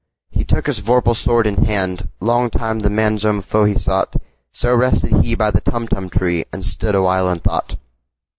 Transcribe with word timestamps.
He 0.31 0.43
took 0.43 0.65
his 0.65 0.79
vorpal 0.81 1.15
sword 1.15 1.45
in 1.45 1.65
hand:Long 1.65 2.49
time 2.49 2.79
the 2.79 2.89
manxome 2.89 3.43
foe 3.43 3.65
he 3.65 3.77
sought—So 3.77 4.75
rested 4.75 5.23
he 5.23 5.35
by 5.35 5.51
the 5.51 5.61
Tumtum 5.61 6.09
tree, 6.09 6.43
And 6.51 6.65
stood 6.65 6.95
awhile 6.95 7.29
in 7.31 7.37
thought. 7.37 7.75